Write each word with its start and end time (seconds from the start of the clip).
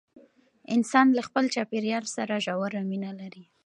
انسان 0.75 1.07
له 1.17 1.21
خپل 1.27 1.45
چاپیریال 1.55 2.05
سره 2.15 2.33
ژوره 2.45 2.81
مینه 2.89 3.11
لري. 3.19 3.43